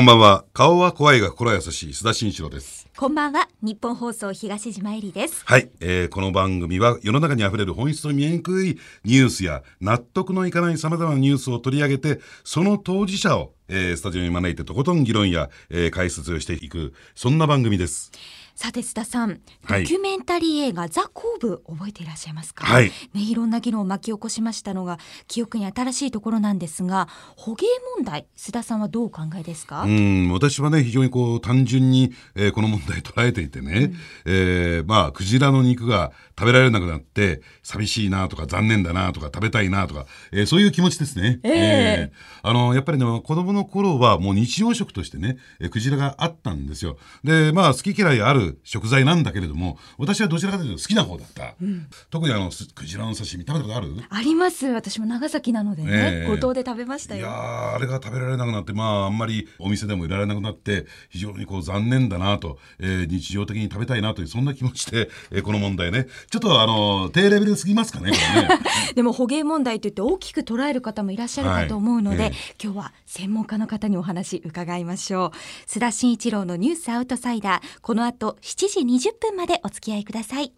[0.00, 0.46] こんばんは。
[0.54, 2.88] 顔は怖いが心優しい須田慎一郎です。
[2.96, 18.10] こんばんは日本放送東島えりですはい、えーこの番組は世の中にあふれる本質の見えにくいニュースや納得のいかない様々なニュースを取り上げて、その当事者を、えースタジオに招いてとことん議論や、えー解説をしていく、そんな番組です。
[18.62, 19.84] さて須田さん、はい。
[19.84, 22.66] ドキュメンタリー映画ザ・コーブ覚えていらっしゃいますか？
[22.66, 22.92] はい。
[23.14, 24.98] ね、いろんな議論を巻き起こしましたのが
[25.28, 27.66] 記憶に新しいところなんですが捕鯨
[27.96, 33.94] 問題須田さんはどうお考えですか、うん、私はね、非常にこう、単純に、えーこの問題捉えていてね、
[34.26, 41.40] えーまあ、クジラの肉が食べられなくなって、寂しいなとか、残念だなとか、食べたいなとか、えーそういう気持ちですね。
[41.44, 42.12] ええ。
[42.42, 46.98] あの、やっぱりね、子供の頃はもう日常食としてね、えークジラがあったんですよ。
[47.24, 51.54] で、まあ、好き嫌いある食材なんだけれども、私はどちらかというと好きな方だった。
[52.10, 53.94] 特にあの、すクジラの刺身食べたことある？
[54.08, 54.66] あります。
[54.66, 56.28] 私も長崎なのでね、ええ。
[56.28, 66.06] 五島で食べましたいやよーあれが食べられなくなってまああんまりお店でもいられなくなって非常にこう残念だなと、えー日常的に食べたいなというそんな気持ちで、えーこの問題ね。
[66.30, 68.18] ちょっとあの低レベルすぎますかねね。
[68.94, 72.54] でも捕鯨問題といって大きく捉える方もいらっしゃるかと思うので、はいえ。
[72.62, 75.30] 今日は専門家の方にお話伺いましょう。
[75.68, 77.80] 須田慎一郎のニュースアウトサイダー。
[77.80, 80.52] この後7時20分までお付き合いください。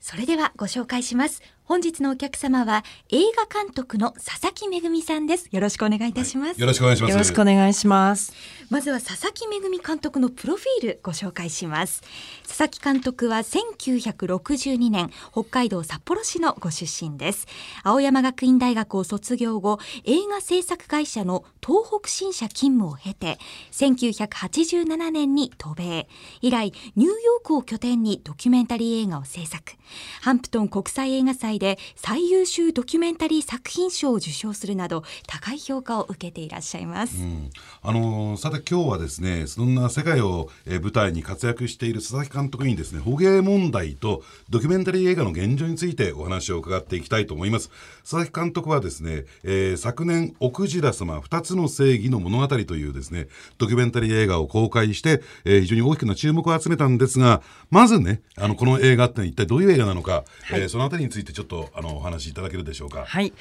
[0.00, 1.42] それではご紹介します。
[1.68, 5.50] 本日のお客様は映画監督の佐々木めぐみさんです。
[5.52, 7.12] よろしくお願いいたします、よろしくお願いします。
[7.12, 8.32] よろしくお願いします。
[8.70, 12.02] まずは佐々木めぐみ監督のプロフィールご紹介します。
[12.46, 17.46] 佐々木監督は1962年北海道札幌市のご出身です。
[17.82, 23.38] 青山学院大学を卒業後映画制作会社の東北新社勤務を経て
[23.72, 26.08] 1987年に渡米。
[26.40, 29.74] 以来ニューヨークを拠点にドキュメンタリー映画を制作。
[30.22, 37.50] ハンプトン国際映画祭で最優秀ドキュメンタリー作品賞を受賞するなど高い評価を受けていらっしゃいます、うん。
[37.82, 47.70] あのさて今日はですねそんな世界を、え舞台に活躍している佐々木監督にですね捕鯨問題とドキュメンタリー映画の現状についてお話を伺っていきたいと思います。
[48.02, 63.04] 佐々木監督はですね、えー昨年「奥ジラ様二つの正義の物語」というですねドキュメンタリー映画を公開して、えー非常に大きな注目を集めたんですがまずねあのこの映画って一体どういう映画なのか、えーそのあたりについてちょっとあのお話しいただけるでしょうか？
[63.06, 63.32] はい、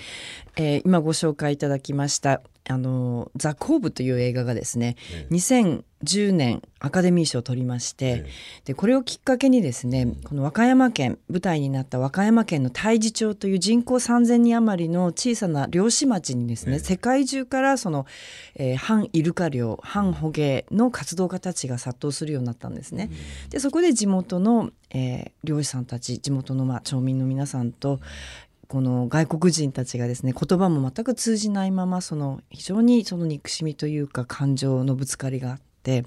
[0.56, 5.28] えー今ご紹介いただきましたあのザ・コーブという映画がですね、え
[6.03, 8.30] 2010年アカデミー賞を取りまして、え
[8.66, 16.80] でこれをきっかけにですねこの和歌山県舞台になった和歌山県の太地町という人口3,000人余りの小さな漁師町にですね、ええ。
[16.80, 18.06] 世界中からその、
[18.56, 23.09] えー反イルカ漁反捕鯨の活動家たちが殺到するようになったんですね。
[23.50, 28.00] でそこで地元の、えー漁師さんたち地元の、まあ、町民の皆さんと
[28.68, 36.03] この外国人たちがですね言葉も全く通じないままその非常にその憎しみというか感情のぶつかりがあって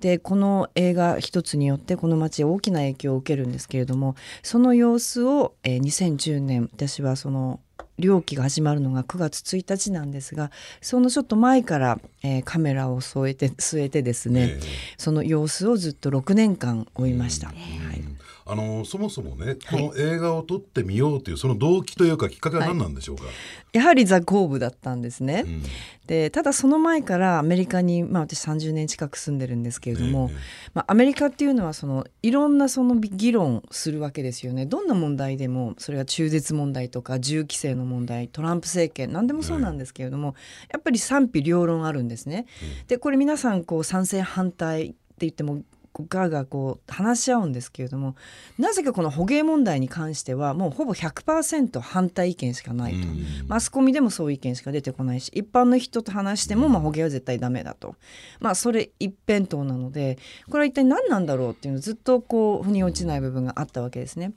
[0.00, 7.60] でこの映画一つによってこの町へ大きな影響を受けるんですけれどもその様子を、えー2010年私はその
[7.98, 14.66] 漁期が始まるのが9月1日なんですがそのちょっと前から、えーカメラを添えて据えてですね、ええ。
[14.98, 17.48] その様子をずっと6年間追いました。
[17.48, 18.17] はい
[18.48, 23.24] あのそもそもねこの映画を撮ってみようというその動機というかきっかけは何なんでしょうか？
[23.72, 25.44] やはりザ・コーブだったんですね。
[25.46, 25.62] うん
[26.08, 40.34] でただその前からアメリカに、まあ、私30年近く住んでるんですけれども、ええまあ、アメリカっていうのはそのいろんなその議論するわけですよねどんな問題でもそれが中絶問題とか銃規制の問題トランプ政権何でもそうなんですけれども、
[40.72, 42.46] やっぱり賛否両論あるんですね。
[42.86, 45.60] でこれ皆さんこう賛成反対って言っても
[46.08, 48.14] ガーガーこう話し合うんですけれども
[48.58, 53.08] なぜかこの捕鯨問題に関してはもうほぼ100%反対意見しかないと。
[53.08, 53.24] うん。
[53.48, 57.96] マスコミでもそういう意見しか出てこないし一般の人と話しても、まあ、捕鯨は絶対ダメだと、
[58.40, 60.18] まあ、それ一辺倒なので
[60.50, 64.32] これは一体何なんだろうっていうのをずっとこう腑に落ちない部分があったわけですね。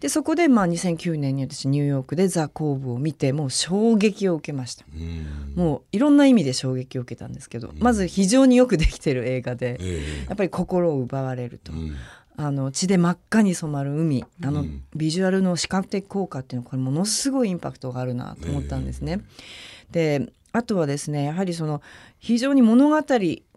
[0.00, 4.84] でそこでまあ2009年に私ニューヨークで「ザ・コーブ」を見てもう衝撃を受けました。
[4.94, 5.54] うん。
[5.56, 11.72] もういろんな意味で衝撃を受けたんですけど、まず非常によくできてる映画で、えやっぱり心を奪われると。
[11.72, 11.96] えうん
[12.36, 19.20] あの血で真っ赤に染まる海あのうんビジュアルの視覚的効果っていうのはこれものすごいインパクトがあるなと思ったんですね。
[19.90, 21.82] であとはですねやはりその
[22.18, 22.96] 非常に物語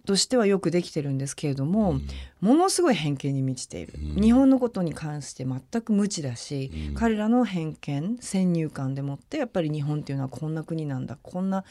[0.06, 2.00] としてはよくできてるんですけれども、
[2.42, 4.22] ものすごい偏見に満ちている、うん。
[4.22, 6.96] 日本のことに関して全く無知だし、うん。
[6.96, 11.64] 彼らの偏見先入観でもってやっぱり日本っていうのはこんな国なんだこんな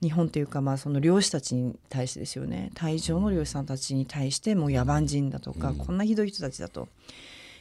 [0.00, 2.70] 日本というかまあその漁師たちに対してですよね。
[2.74, 5.76] 対上の漁師さんたちに対してもう野蛮人だとか、うん。
[5.76, 6.88] こんなひどい人たちだと。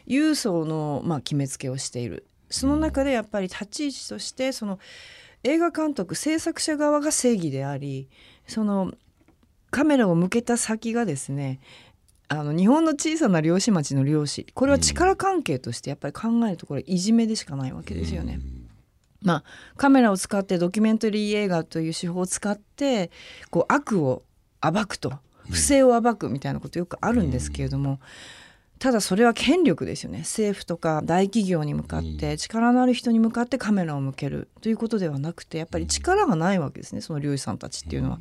[0.05, 2.25] いう層のまあ決めつけをしている。
[2.49, 4.79] その中でやっぱり立ち位置としてその
[5.43, 8.09] 映画監督制作者側が正義であり
[8.47, 8.93] その
[9.73, 11.59] カメラを向けた先がですね
[12.27, 14.47] あの日本の小さな漁師町の漁師。
[14.53, 18.39] これは力関係としてやっぱり考えるところいじめでしかないわけですよね。
[19.21, 19.43] まあ、
[19.77, 23.11] カメラを使ってドキュメンタリー映画という手法を使って
[23.49, 24.23] こう悪を
[24.61, 25.13] 暴くと
[25.49, 27.99] 不正を暴くみたいなことよくあるんですけれども、
[28.79, 30.19] ただそれは権力ですよね。
[30.19, 38.19] 政府とか大企業に向かって力のある人に向かってカメラを向けるということではなくてやっぱり力がないわけですねその漁師さんたちっていうのは。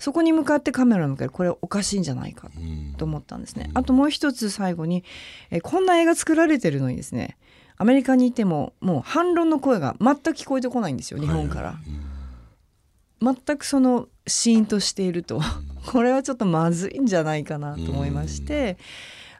[0.00, 1.30] そこに向かってカメラを向ける。
[1.30, 2.50] これおかしいんじゃないか
[2.96, 3.70] と思ったんですね。
[3.74, 5.04] あともう一つ最後に
[5.50, 7.36] えこんな映画作られてるのにですね
[7.76, 11.74] アメリカにいてももう反論の声が全く聞こえてこないんですよ日本から。
[13.22, 15.40] 全くそのシーンとしていると。
[15.86, 18.76] これはちょっとまずいんじゃないかなと思いまして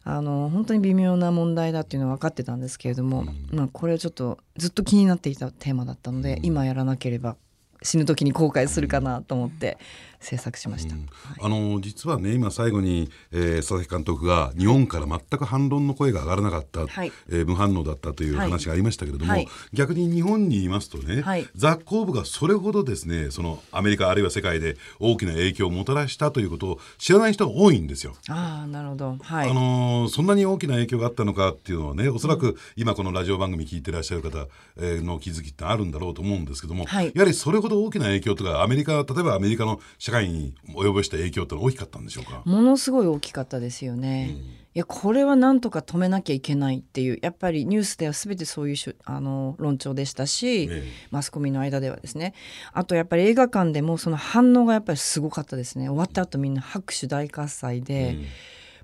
[0.05, 7.37] あの本当に微妙な問題だっていうのは分かってたんですけれども、まあ、これはちょっとずっと気になっていたテーマだったので今やらなければ
[7.83, 9.79] 死ぬ時に後悔するかなと思って
[10.21, 11.09] 制作しました、うん。
[11.41, 28.15] あの実はね今最後に、えー、佐々木監督が日本から全く反論の声が上がらなかった、はい、えー、無反応だったという話がありましたけれども、はい、逆に日本にいますとね、はい、雑工部がそれほどですねそのアメリカあるいは世界で大きな影響をもたらしたということを知らない人が多いんですよ。
[28.29, 34.47] あなるほど、はい、あのそんなに大きな影響があったのかっていうのはねおそらく今このラジオ番組聞いてらっしゃる方、
[34.77, 42.43] えー、の気づきってあるんだろうと思うんですけども、やはりそれほど大きな影響とかアメリカ例えばアメリカの社会に及ぼした影響って大きかったんでしょうか？
[42.45, 44.31] ものすごい大きかったですよね。
[44.31, 50.85] うん、いやこれはなんとか止めなきゃいけないっていうやっぱりニュースでは全てそういうあの論調でしたし、え。
[51.11, 52.35] マスコミの間ではですね。
[52.73, 55.89] あとやっぱり映画館でもその反応がやっぱりすごかったですね。
[55.89, 58.17] 終わった後みんな拍手大喝采で、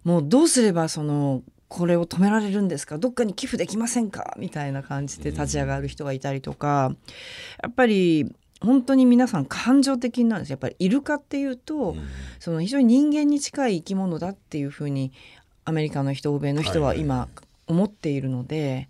[0.05, 2.97] うん、もうどうすればそのこれを止められるんですか？
[2.97, 4.35] どっかに寄付できませんか？
[4.39, 6.95] みたいな感じで立ち上がる人がいたりとか、
[7.61, 8.33] やっぱり
[8.67, 10.51] 本当に皆さん感情的なんです。
[10.51, 12.09] やっぱりイルカっていうと、うん、
[12.39, 15.13] その非常に人間に近い生き物だっていうふうに
[15.65, 17.29] アメリカの人欧米の人は今
[17.67, 18.89] 思っているので、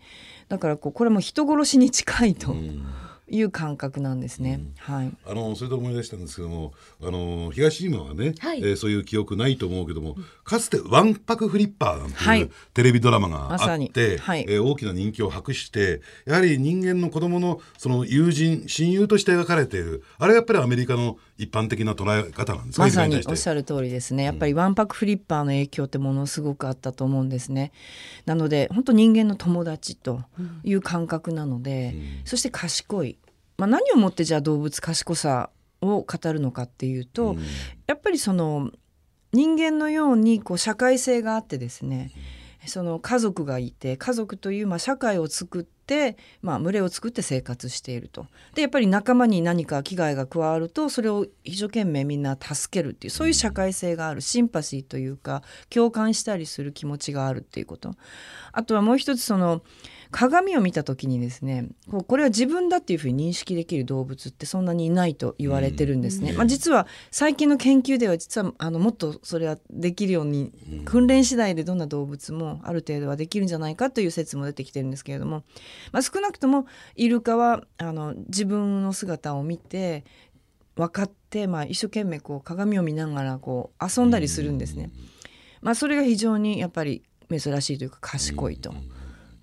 [0.48, 2.52] だからこうこれも人殺しに近いと。
[2.52, 2.84] うん
[3.28, 4.60] いう感覚なんですね。
[4.88, 5.12] うん、はい。
[5.26, 22.84] あのそれで思い出したんですけども、あの東島はね、はい、えー、そういう記憶ないと思うけども、かつてわんぱくフリッパーなんていうテレビドラマがあって、はい、えー、大きな人気を博して、やはり人間の子供のその友人親友として描かれている、あれやっぱりアメリカの一般的な捉え方なんですか？
[22.84, 24.22] まさにおっしゃる通りですね。
[24.22, 27.72] やっぱりわんぱくフリッパーの影響ってものすごくあったと思うんですね。
[28.24, 30.22] なので本当人間の友達と
[30.62, 33.15] いう感覚なので、うん、そして賢い。
[33.58, 35.50] まあ、何をもってじゃあ動物賢さ
[35.80, 37.38] を語るのかっていうと、うん、
[37.86, 38.70] やっぱりその
[39.32, 42.10] 人間のようにこう社会性があってですね、
[42.66, 48.26] その家族がいて家族というまあ社会を作って、まあ、群れを作って生活していると。
[48.54, 57.94] でやっぱり仲間に何か危害が加わるとそれを一生懸命みんな助けるっていうそういう社会性があるシンパシーというか共感したりする気持ちがあるっていうこと。
[58.52, 59.62] あとはもう一つその
[60.16, 66.32] 鏡を見た時にですねこれは自分だっていうふうに認識できる動物ってそんなにいないと言われてるんですね。
[66.32, 70.54] まあ、実は最近の研究では実はあのもっとそれはできるように
[70.86, 75.42] 訓練次第でどんな動物もある程度はできるんじゃないかという説も出てきてるんですけれども、
[75.92, 76.64] まあ、少なくとも
[76.94, 80.06] イルカはあの自分の姿を見て
[80.76, 84.88] 分かって、まあ、一生懸命こう鏡を見ながらこう遊んだりするんですね。
[85.60, 88.72] まあ、それが非常にやっぱり珍しいというか賢いと。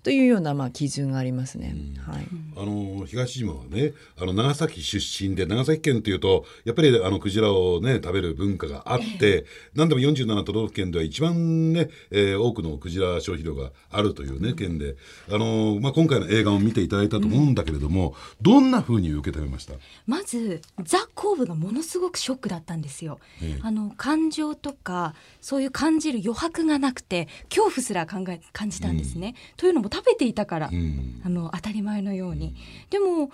[0.04, 1.74] というようなまあ基準がありますね。
[2.06, 2.26] はい。
[2.56, 14.96] あの東島はね、あの長崎出身で長崎県というとやっぱりあのクジラをね食べる文化があって、何でも47都道府県では一番ね、えー、多くのクジラ消費量があるというね県で、
[15.30, 19.72] あのまあ今回の映画を見ていただいたと思うんだけれども、うん、どんな風に受け止めました？
[20.06, 23.18] まずザコーブがものすごくショックだったんですよ。
[23.42, 29.28] えあの感情とかそういう感じる余白がなくて恐怖すら考え感じたんですね。
[29.28, 32.54] うん、というのも食べていたから、うん、あの当たり前のように。
[32.90, 33.30] でも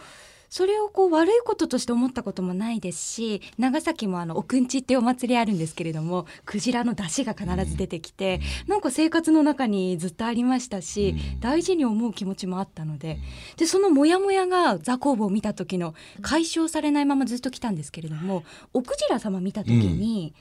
[0.50, 13.18] それをこう悪いこととして思ったこともないですし長崎もあのおくんちってお祭りあるんですけれどもクジラの出汁が必ず出てきて、うん、なんか生活の中にずっとありましたし、うん、大事に思う気持ちもあったので。
[13.58, 20.34] でそのモヤモヤが座工房を見た時の解消されないままずっと来たんですけれども、おクジラ様見た時に、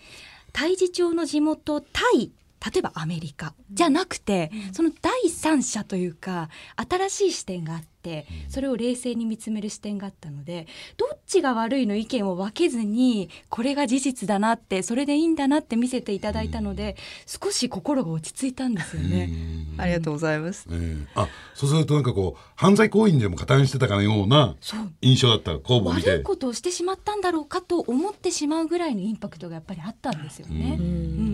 [0.54, 2.32] 太地町の地元タイ
[2.66, 19.30] 例えばアメリカじゃなくて、その第三者というか新しい視点があってそれを冷静に見つめる視点があったのでどっちが悪いの意見を分けずにこれが事実だなってそれでいいんだなって見せていただいたので少し心が落ち着いたんですよね。
[19.78, 20.68] ありがとうございます。
[20.72, 21.08] ええ。
[21.16, 24.92] あそうするとなんかこう犯罪行為にでも加担してたかのようなそう。
[25.02, 26.10] 印象だった公募を見て。
[26.10, 30.78] 悪いことをしてしまったんだろうかと思ってしまうぐらいのインパクトがやっぱりあったんですよね。
[30.80, 30.86] うん。
[30.86, 31.29] うん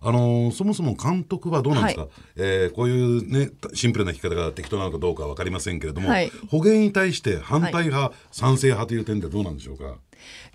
[0.00, 6.30] あのーそもそも監督はどうなんですか、えーこういうねシンプルな聞き方が適当なのかどうかは分かりませんけれども、はい。
[6.50, 9.98] 捕鯨に対して反対派、賛成派という点でどうなんでしょうか？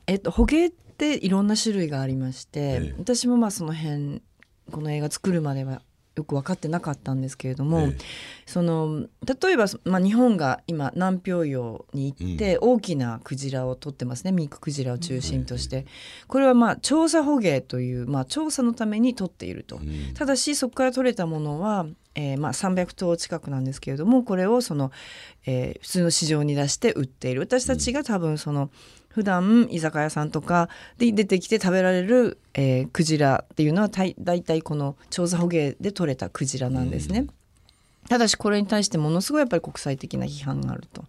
[0.08, 2.96] えっと、捕鯨っていろんな種類がありまして、ええ。
[2.98, 4.22] 私もまあその辺
[4.72, 5.82] この映画作るまでは
[6.15, 7.98] よく分かってなかったんですけれども、ええ。
[8.46, 14.32] その例えば、まあ、日本が今南氷洋に行って大きなクジラを取ってますね。
[14.32, 15.86] ミンククジラを中心として、
[16.27, 19.77] これはまあ調査捕鯨という、まあ、調査のために取っていると。
[19.77, 20.13] うん。
[20.13, 24.91] ただしそこから取れたものは、えーまあ、300頭近くなんですけれどもこれをその、
[25.48, 27.41] えー普通の市場に出して売っている。
[27.41, 28.70] 私たちが多分その
[29.13, 37.27] 普段居酒屋さんとかで出てきて食べられる、えークジラっていうのは大体この調査捕鯨で取れたクジラなんですね。
[38.10, 41.05] ただしこれに対してものすごいやっぱり国際的な批判があると。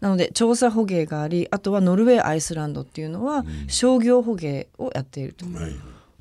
[0.00, 5.44] なので調査捕鯨がありあとはノルウェーアイスランドっていうのは商業捕鯨をやっていると。
[5.46, 5.72] はい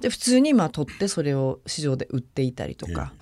[0.02, 3.14] で普通にまあ取ってそれを市場で売っていたりとか、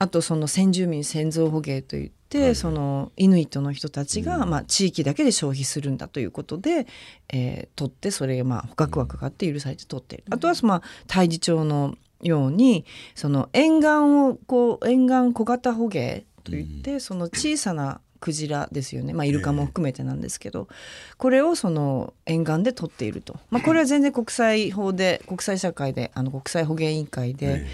[0.00, 6.86] あとその先住民先祖捕鯨といって、そのイヌイットの人たちがまあ地域だけで消費するんだということで、
[7.28, 20.68] えー取ってそれがまあ捕獲枠があって許されて取っている、あとはまあ太地町のようにその沿岸をこう沿岸小型捕鯨といって、その小さなクジラですよね、まあ、イルカも含めてなんですけど、
[21.16, 27.66] これをその沿岸で取っていると、まあ、これは全然国際法で国際社会であの国際捕鯨委員会で、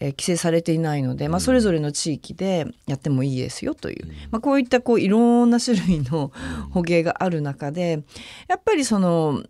[0.00, 6.32] えー規制されていないので、まあ、それぞれの地域でやってもいいですよという、まあ、こういったこういろんな種類の
[6.70, 8.02] 捕鯨がある中で
[8.48, 9.42] やっぱりその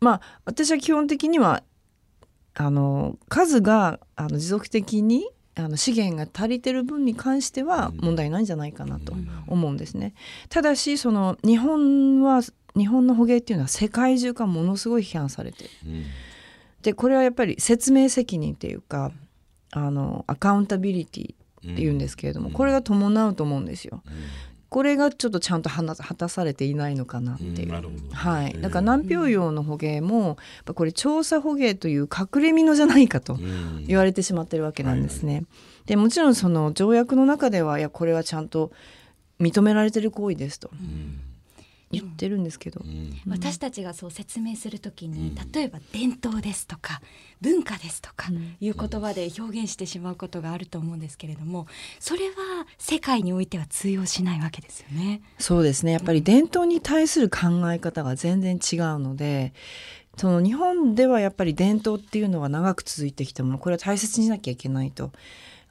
[0.00, 1.62] まあ私は基本的には
[2.54, 9.14] あの数があの持続的にあの資源が足りてる分に関しては問題ないんじゃないかなと
[9.46, 10.14] 思うんですね。
[10.48, 12.42] ただしその日本は
[12.76, 15.70] 日本の捕鯨っていうのは世界中からものすごい批判されてる。
[15.86, 16.04] うん。
[16.82, 19.12] でこれはやっぱり説明責任っていうか
[19.74, 21.34] あのアカウンタビリティ
[21.72, 24.02] っていうんですけれども、これが伴うと思うんですよ。
[24.68, 27.72] これがちょっとちゃんと果たされていないのかなっていう。
[27.72, 30.36] うんはい、ええだから南氷洋の捕鯨も
[30.74, 33.84] これ調査捕鯨という隠れ蓑じゃないかとうん。
[33.86, 35.44] 言われてしまってるわけなんですね。
[35.86, 38.72] でもちろんその条約の中ではいやこれはちゃんと
[39.40, 40.70] 認められてる行為ですと。
[40.72, 41.20] うん
[41.94, 43.20] 言ってるんですけど、うん。
[43.28, 47.00] 私たちがそう説明するときに、例えば伝統ですとか
[47.40, 51.66] 文化ですとかいう言葉で表現してしまうことがあると思うんですけれども
[52.00, 55.20] それは世界においては通用しないわけですよね。
[55.38, 55.92] そうですね。
[55.92, 59.52] やっぱり伝統に対する考え方が全然違うので
[60.16, 65.12] その日本ではやっぱり伝統っていうのは長く続いてきたものこれは大切にしなきゃいけないと。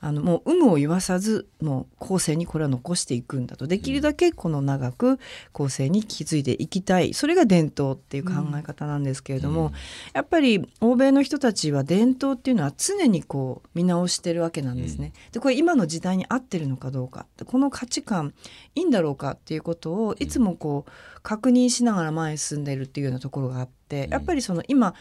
[0.03, 3.67] あのもう有無を言わさずもう後世にこれは残していくんだと。
[3.67, 5.17] できるだけこの長く
[5.53, 7.13] 後世に築いていきたい。
[7.13, 9.71] それが伝統っていう考え方なんですけれども、
[10.13, 15.13] やっぱり欧米の人たちは伝統っていうのは常にこう見直してるわけなんですね。
[15.31, 18.33] でこれ今の時代に合ってるのかどうかこの価値観
[18.75, 20.91] いいんだろうかっていうことをいつもこう
[21.21, 24.93] 確認しながら前に進んでいるっていうようなところがあってやっぱりその今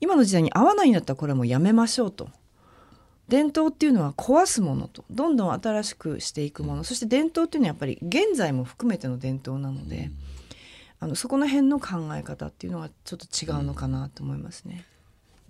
[0.00, 2.28] 今の時代に合わないんだったらこれはもうやめましょうと。
[3.28, 10.10] 伝統っていうのは壊すものとどんどん新しくしていくものそして伝統っていうのはやっぱり現在も含めての伝統なので、
[11.00, 14.84] あのそこの辺の考え方っていうのがちょっと違うのかなと思いますね。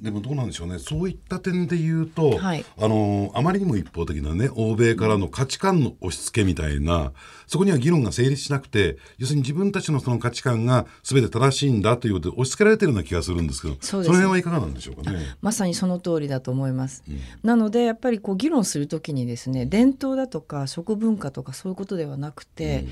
[0.01, 7.13] でもどうなんでしょうねそういった点で言うと、はいあのあまりにも一方的なね欧米からの価値観の押し付けみたいな
[7.47, 15.19] そこには議論が成立しなくて要するに自分たちのその価値観が全て正しいんだということで押し付けられてるような気がするんですけどそねの辺はいかがなんでしょうかね。
[15.41, 17.03] まさにその通りだと思います。
[17.43, 22.87] なのでやっぱりこう議論するときにですね伝統だとか食文化とかそういうことではなくて、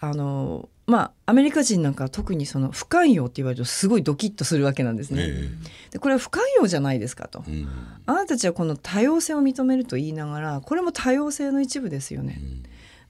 [0.00, 5.26] あのまあアメリカ人なんかは特にその不寛容って言われるとすごいドキッとするわけなんですね。
[5.28, 5.50] え
[5.92, 7.44] でこれは不寛容じゃないですかと。
[7.48, 7.68] えうん
[8.04, 12.40] あなたたちはこの多様性を認めると言いながらこれも多様性の一部ですよね。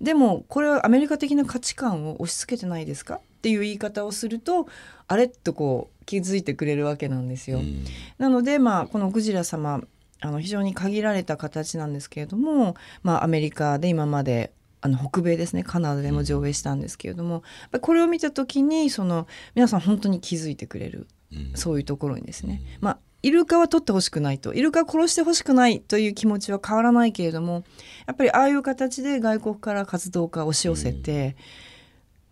[0.00, 4.66] でもこれはアメリカ的な価値観を押し付けてないですかっていう言い方をすると
[5.06, 7.58] あれっとこう気づいてくれるわけなんですよ。
[7.58, 7.84] うん
[8.18, 9.80] なのでまあこのクジラ様
[10.20, 14.52] あの非常に限られた形なんですけれども、まあ、アメリカで今まで
[14.82, 15.62] あの北米ですね。
[15.62, 21.06] カナダでも上映したんですけれども、やっぱりこれを見た時にその皆さん本当に気づいてくれる。
[21.32, 21.52] うん。
[21.54, 24.52] そういうところにですね、まあイルカは取ってほしくないと。
[24.52, 27.62] イルカ殺してほしくないという気持ちは変わらないけれども
[28.06, 31.36] やっぱりああいう形で外国から活動家押し寄せて、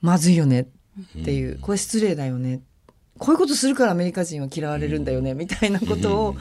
[0.00, 0.62] まずいよね
[1.21, 2.61] っていう、これ失礼だよね。
[3.19, 6.37] こういうことするからアメリカ人は嫌われるんだよね、みたいなことを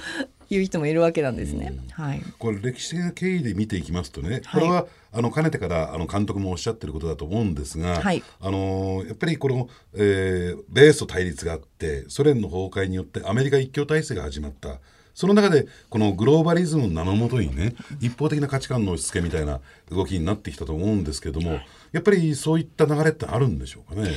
[0.49, 1.77] 言う人もいるわけなんですね。
[1.91, 14.79] はい、これ歴史的な経緯で見ていきますとね、はいこれはあのかねてからあの監督もおっしゃってることだと思うんですが、はいあのやっぱりこの、えー米ソ対立があってソ連の崩壊によってアメリカ一強体制が始まった。
[15.15, 19.59] その中でこのグローバリズムの名のもとにね一方的な価値観の押し付けみたいな
[19.91, 21.59] 動きになってきたと思うんですけども
[21.91, 24.11] やっぱりそういった流れってあるんでしょうかね？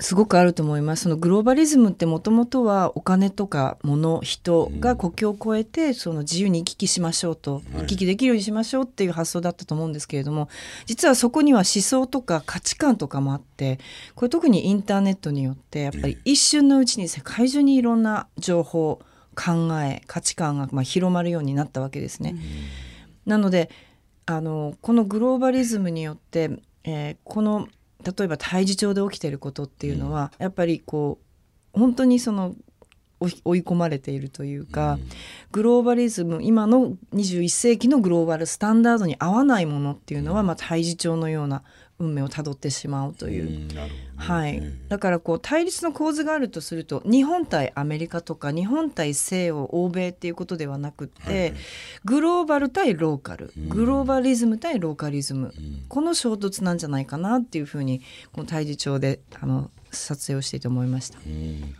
[0.00, 1.04] すごくあると思います。
[1.04, 10.48] そのグローバリズムってもともとはお金とか物人が国境を越えてその自由に行き来しましょうと、行き来できるようにしましょうっていう発想だったと思うんですけれども
[10.86, 13.80] 実はそこには思想とか価値観とかもあって
[14.14, 19.00] これ特にインターネットによってやっぱり一瞬のうちに世界中にいろんな情報
[19.34, 22.36] 考え価値観がまあ広まるようになったわけですね。
[23.26, 23.70] なので
[24.26, 26.50] あのこのグローバリズムによって、
[26.84, 27.66] えーこの
[28.04, 31.18] 例えば太地町で起きていることっていうのは、やっぱりこ
[31.74, 32.54] う本当にその
[33.20, 34.98] 追い込まれているというか、
[35.50, 41.62] グローバリズム今の21世紀のグローバルスタンダードに合わないものっていうのは、まあ、太地町のような
[41.98, 43.68] 運命をたどってしまうという。
[43.74, 43.90] ね。
[44.16, 51.54] はい、だからこう対立の構図があるとすると日本対アメリカとか日本対西洋欧米っていうことではなくって、
[52.04, 55.52] グローバル対ローカル、グローバリズム対ローカリズム、
[55.88, 58.00] この衝突なんじゃないかなっていうふうに
[58.32, 61.18] この対峙帳であの撮影をしていて思いました。
[61.24, 61.74] うん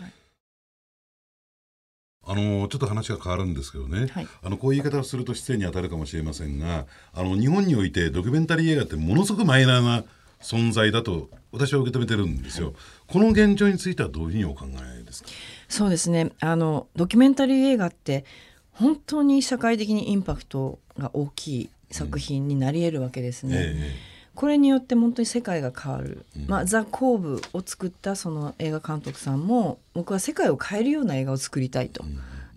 [2.31, 4.29] あのちょっと話が変わるんですけどね、はい。
[4.43, 10.05] あのこういう言い方をすると失礼に当たるかもしれませんがあの日本においてドキュメンタリー映画ってものすごくマイナーな
[10.41, 12.75] 存在だと私は受け止めてるんですよ。
[13.07, 14.67] この現状についてはどういうふうにお考
[15.01, 15.31] えですか？
[15.69, 16.31] そうですね。
[16.41, 18.25] あのドキュメンタリー映画って
[18.73, 23.55] 本当に社会的にインパクトが大きい作品になり得るわけですね。
[23.57, 23.97] え
[24.39, 32.05] これによって本当に世界が変わる、まあ、ザ・コーブを作ったその映画監督さんも僕は世界を変えるような映画を作りたいと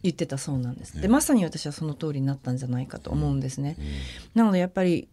[0.03, 1.01] 言ってたそうなんです。
[1.01, 3.77] でまさに私はその通りになったんじゃないかと思うんですね。
[4.35, 5.07] なのでやっぱり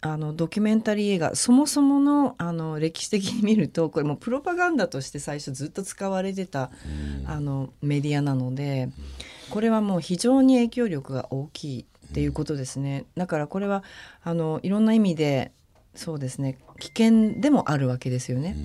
[0.00, 6.72] あのドキュメンタリー映画そもそものあの歴史的に見るとこれもうプロパガンダとして最初ずっと使われてた、
[7.26, 8.88] あのメディアなので
[9.50, 13.04] これはもう非常に影響力が大きいっていうことですね。
[13.16, 13.84] だからこれは
[14.24, 15.52] あのいろんな意味で
[15.98, 16.58] そうですね。
[16.78, 18.56] 危険でもあるわけですよね。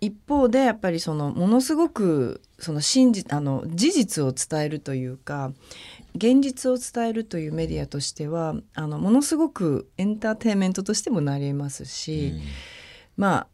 [0.00, 5.52] 一方でやっぱりそのものすごくその真実あの事実を伝えるというか
[6.16, 12.32] 現実を伝えるというメディアとしてはあのものすごくエンターテインメントとしてもなりえますし、
[13.16, 13.46] まあ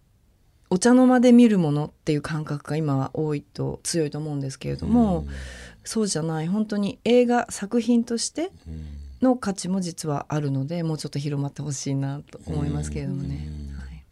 [0.71, 5.27] お茶の間で見るものっていう感覚が今は多いと強いと思うんですけれども、
[5.85, 8.51] そうじゃない本当に映画作品として
[9.23, 13.49] の価値も実はあるのでもうちょっと広まってほしいなと思いますけれどもね。
[13.79, 14.05] はい。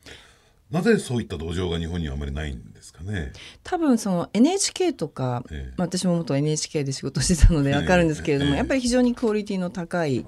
[0.71, 3.33] なぜそういった土壌が日本にはあまりないんですかね？
[3.62, 5.75] 多分その NHK とか、ええ。
[5.77, 8.57] まあ、私も元 NHK で仕事してたので分かるんですけれども、ええ。
[8.57, 10.27] やっぱり非常にクオリティの高い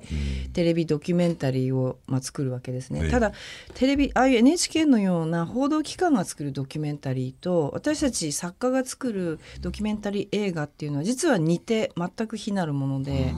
[0.52, 3.10] テレビドキュメンタリーを、まあ、作るわけですね、ええ。
[3.10, 3.32] ただ
[3.74, 13.34] テレビああいう NHK のような報道機関が作るドキュメンタリーと私たち作家が作るドキュメンタリー映画っていうのは実は似て全く非なるもので、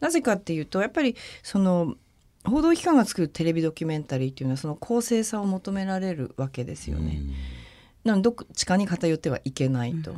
[0.00, 1.94] なぜかっていうとやっぱりその
[2.44, 7.20] 報道機関が作るテレビドキュメンタリーっていうのはその公正さを求められるわけですよね。
[8.04, 10.14] なのでどっちかに偏ってはいけないと。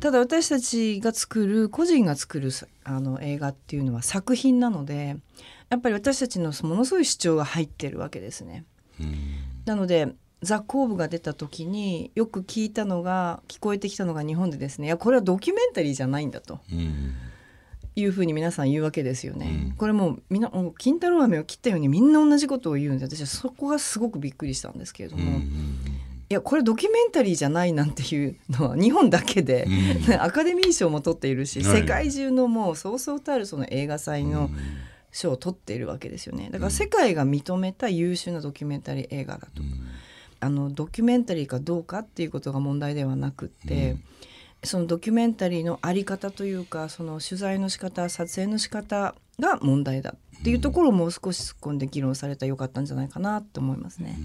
[0.00, 5.16] ただ私たちが作る個人が作るさあの映画っていうのは作品なので
[5.70, 8.64] やっぱり私たちのものすごい主張が入ってるわけですね。
[9.64, 17.14] なのでザ・コーブが出た時によく聞いたのが聞こえてきたのが日本でですねいやこれはドキュメンタリーじゃないんだとうん
[18.00, 19.46] いうふうに皆さん言うわけですよね。
[19.70, 19.76] うん。
[19.76, 25.40] これもうみんな金太郎飴を切ったようにみんな同じことを言うんで私はそこがすごくびっくりしたんですけれども。
[26.30, 29.66] いやこれドキュメンタリーじゃないなんていうのは日本だけで、
[30.20, 31.80] アカデミー賞も取っているし、はい。
[31.80, 34.50] 世界中のもうそうそうたるその映画祭の
[35.10, 36.50] 賞を取っているわけですよね。
[36.52, 39.62] だから世界が認めた優秀なドキュメンタリー映画だと、
[40.40, 43.96] あのドキュメンタリーかどうかっていうことが問題ではなくって、
[44.64, 54.18] そのドキュメンタリーのあり方というかその取材の仕方撮影の仕方が問題だっていうところをもう少し突っ込んで議論されたらよかったんじゃないかなと思いますね。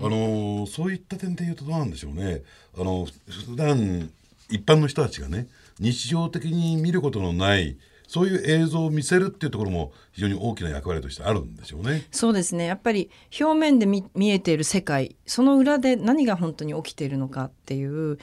[0.00, 2.42] あのそういった点で言うとどうなんでしょうね。
[2.76, 3.06] あの
[3.46, 4.10] 普段
[4.50, 5.46] 一般の人たちがね
[5.78, 12.04] 日常的に見ることのないそういう映像を見せるっていうところも非常に大きな役割としてあるんでしょうね。
[12.10, 18.18] そうですねやっぱり表面で見見えている世界その裏で何が本当に起きているのかっていう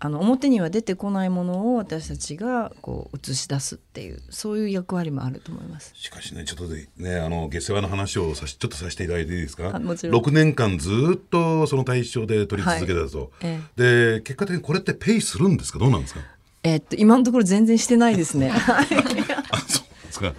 [0.00, 5.92] あの表には出てこないものを私たちがこう映し出すっていうそういう役割もあると思います。
[5.96, 9.70] しかしねちょっとでねあの下世話の話をさしちょっとさせていただいていいですか？
[9.74, 10.22] あもちろん。
[10.22, 15.78] 6年間ずっとその対象で取り続けたと、えで結果的にこれってペイするんですか？
[15.78, 16.20] どうなんですか？
[16.64, 18.50] えーっと今のところ全然してないですね。
[18.52, 20.34] あそうなんですか。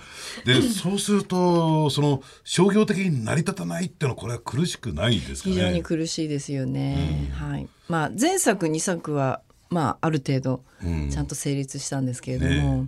[0.45, 5.55] でそうするとその商業的に成り立たないっていうのはこれは苦しくないですかね？
[5.55, 7.31] 非常に苦しいですよね。
[7.33, 7.67] はい。
[7.87, 9.41] まあ前作2作は
[9.75, 11.09] まあある程度うん。
[11.09, 12.87] ちゃんと成立したんですけれども、ね。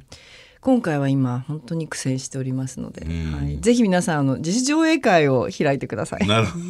[0.62, 3.32] 今回は今本当に苦戦しておりますので、うん。
[3.34, 6.28] はい、ぜひ皆さんあの自主上映会を開いてください。
[6.28, 6.66] なるほど。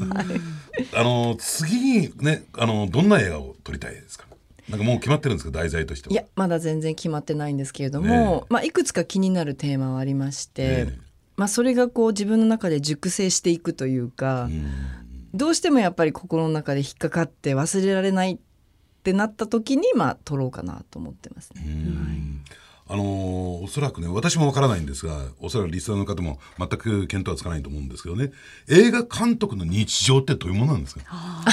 [1.00, 4.26] あの次にねあのどんな映画を撮りたいですか？
[4.70, 5.52] なんかもう決まってるんですか？
[5.58, 6.14] 題材としては。
[6.14, 11.00] いやまだ全然決まってないんですけれども、ねまあ、いくつか気になるテーマはありまして、ね
[11.36, 14.72] まあ、それがこう自分の中で熟成していくというか、うん。
[15.34, 18.38] どうしてもやっぱり心の中で引っかかって忘れられないっ
[19.04, 21.64] てなった時にまあ撮ろうかなと思ってますね。
[22.90, 28.32] あのーおそらくね私もわからないんですがおそらくリスナーの方も全く見当はつかないと思うんですけどね。
[28.70, 31.04] 映画監督の日常ってどういうものなんですか？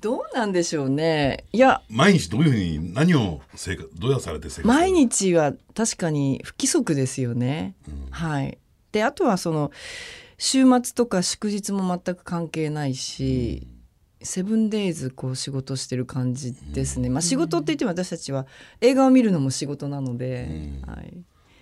[0.00, 1.44] どうなんでしょうね。
[1.52, 7.74] いや毎日どういうふうに何を生活どうやされて生活毎日は確かに不規則ですよね。
[8.10, 8.58] はい、
[8.92, 9.70] であとはその
[10.38, 13.66] 週末とか祝日も全く関係ないし、
[14.24, 17.08] セブンデイズこう仕事してる感じですね。
[17.08, 18.46] まあ仕事って言っても私たちは
[18.80, 20.48] 映画を見るのも仕事なので、
[20.86, 21.14] はい、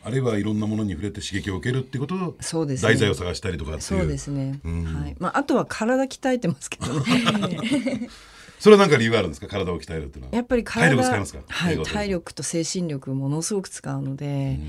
[0.02, 2.88] あるいはいろんなものに触れて刺激を受けるってことをそうですね。
[2.88, 3.82] 題材を探したりとかっていう。
[3.82, 4.60] そうですね。
[4.64, 4.84] うん。
[4.84, 5.16] はい。
[5.18, 8.08] まああとは体鍛えてますけどね。
[8.60, 9.46] それは何か理由があるんですか？
[9.46, 10.36] 体を鍛えるっていうのは。
[10.36, 11.40] やっぱり体体力使いますか？
[11.46, 14.60] はい、体力と精神力ものすごく使うので、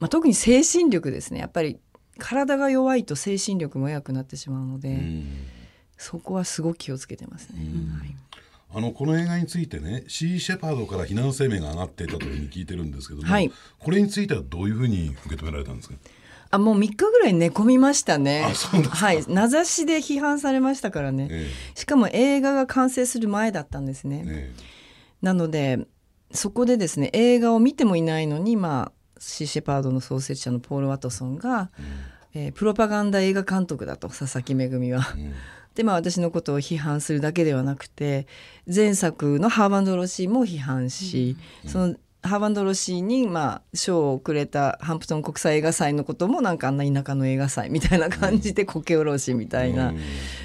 [0.00, 1.38] まあ、特に精神力ですね。
[1.38, 1.78] やっぱり
[2.18, 5.26] 体が弱いと精神力も弱くなってしまうので、うん
[6.00, 7.58] そこはすごく気をつけてますね。
[7.98, 8.16] はい。
[8.72, 13.50] あのこの映画についてねシー・シェパードから非難声明が上がっていたというふうに聞いてるんですけども、はい。
[13.78, 15.94] これについてはどういうふうに受け止められたんですか？
[16.52, 18.42] あもう3日ぐらい寝込みましたね。
[18.90, 19.24] はい。
[19.28, 24.62] 名指しで批判されましたからね、えしかも映画が完成する前だったんですね、ええ。
[25.20, 25.80] なので
[26.32, 31.70] そこでですね映画を見てもいないのにまあシー・シェパードの創設者のポール・ワトソンが、
[32.34, 35.14] えープロパガンダ映画監督だと佐々木恵は。
[35.16, 35.32] えうん
[35.74, 38.26] でまあ私のことを批判するだけではなくて
[38.72, 50.00] 前作のハーバンド・ロシーも批判し、そのハーバンド・ロシーにまあ賞をくれたハンプトン国際映画祭のこともなんかあんな田舎の映画祭みたいな感じでこけおろしみたいな、うん。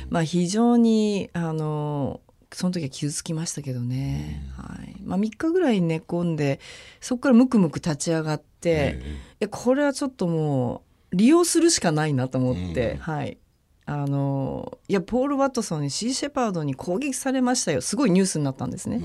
[0.09, 2.21] まあ非常にあの
[2.53, 4.95] その時は傷つきましたけどね、はい。
[5.03, 6.61] まあ、3日ぐらい寝込んで
[7.01, 9.47] そこからムクムク立ち上がって、ええ。
[9.47, 12.97] これはちょっともう利用するしかないなと思って、うん。
[12.99, 13.37] はい
[13.87, 17.81] あのいやポール・ワトソンにシー・シェパードに攻撃されましたよ。
[17.81, 19.01] すごいニュースになったんですね、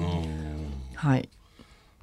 [0.95, 1.29] はい。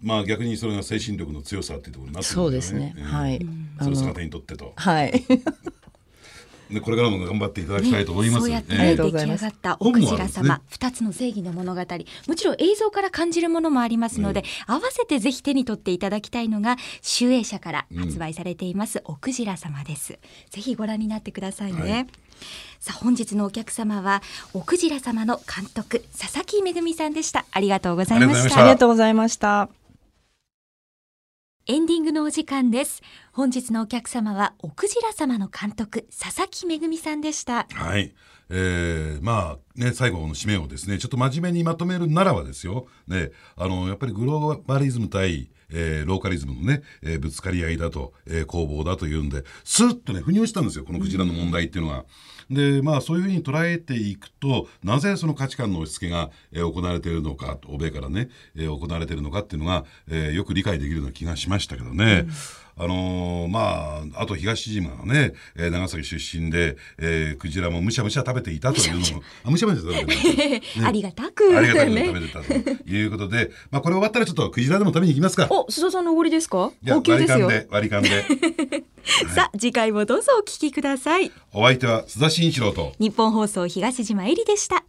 [0.01, 3.45] まあ逆にそれが精神力の強さっていうところになってくるそうんだよですね、はい。
[3.79, 4.73] それを逆手にとってと。
[4.75, 5.23] はい
[6.69, 8.79] でこれからも頑張っていただきたいと思います、そうやって、ええ。
[8.79, 10.47] ありがとう出来ございます上がった本奥白もあるんですね。
[10.47, 11.81] 様二、つの正義の物語。
[12.27, 20.19] もちろん映像から感じるものもありますので、合わせてぜひ手に取っていただきたいのが集英社から発売されています、奥白様です。
[20.49, 22.07] ぜひご覧になってくださいね、はい。
[22.79, 24.21] さあ本日のお客様は
[24.53, 27.45] 奥白様の監督佐々木めぐみさんでした。
[27.51, 28.59] ありがとうございました。
[28.59, 29.69] ありがとうございました
[31.69, 33.01] エンディングのお時間です
[33.33, 38.13] 本日のお客様は奥白様の監督佐々木めぐみさんでしたはい。
[38.49, 52.05] えー、まあね最後の締めをですねちょっと真面目にまとめるならばですよ、ね、あのやっぱりグローバリズム対、えーローカリズムのね、えーぶつかり合いだと、えー攻防だというんでスッとね腑に落ちたんですよこのクジラの問題っていうのは。
[52.49, 62.25] でまあそういうふうに捉えていくとなぜその価値観の押し付けが、えー行われているのか欧米からね、えー行われているのかっていうのが、えーよく理解できるような気がしましたけどね。
[62.79, 71.57] あのーまああと東島がね、えー長崎出身で、えークジラもむしゃむしゃ食べていたというのもあむしゃむしゃ食べてた ありがたく。
[71.57, 75.47] ありがたいね食べてたということで、まあこれ終わったらちょっとクジラでも食べに行きますか。
[75.51, 76.71] お須田さんのおごりですか？
[76.87, 77.47] 高級ですよ。
[77.47, 78.83] 割り勘で割り勘で。
[79.33, 81.31] さあ次回もどうぞお聞きください。
[81.53, 82.93] お相手は須田慎一郎と。
[82.99, 84.83] 日本放送東島えりでした